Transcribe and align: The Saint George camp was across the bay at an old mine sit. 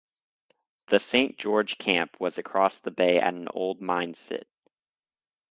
The 0.87 0.97
Saint 0.97 1.37
George 1.37 1.77
camp 1.77 2.19
was 2.19 2.39
across 2.39 2.79
the 2.79 2.89
bay 2.89 3.19
at 3.19 3.35
an 3.35 3.47
old 3.53 3.81
mine 3.81 4.15
sit. 4.15 4.47